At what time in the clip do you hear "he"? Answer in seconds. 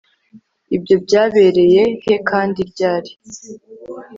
2.05-2.13